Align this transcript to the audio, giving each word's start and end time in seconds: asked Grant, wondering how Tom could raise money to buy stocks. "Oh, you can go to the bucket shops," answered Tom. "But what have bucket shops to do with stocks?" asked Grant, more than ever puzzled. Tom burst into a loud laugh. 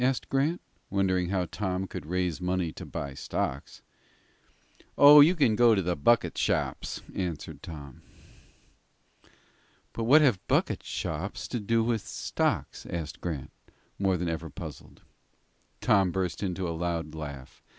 asked 0.03 0.27
Grant, 0.29 0.61
wondering 0.89 1.29
how 1.29 1.45
Tom 1.45 1.85
could 1.85 2.07
raise 2.07 2.41
money 2.41 2.71
to 2.71 2.87
buy 2.87 3.13
stocks. 3.13 3.83
"Oh, 4.97 5.19
you 5.21 5.35
can 5.35 5.55
go 5.55 5.75
to 5.75 5.81
the 5.83 5.95
bucket 5.95 6.39
shops," 6.39 7.01
answered 7.13 7.61
Tom. 7.61 8.01
"But 9.93 10.05
what 10.05 10.23
have 10.23 10.39
bucket 10.47 10.81
shops 10.81 11.47
to 11.49 11.59
do 11.59 11.83
with 11.83 12.01
stocks?" 12.01 12.87
asked 12.87 13.21
Grant, 13.21 13.51
more 13.99 14.17
than 14.17 14.27
ever 14.27 14.49
puzzled. 14.49 15.03
Tom 15.81 16.09
burst 16.11 16.41
into 16.41 16.67
a 16.67 16.73
loud 16.75 17.13
laugh. 17.13 17.61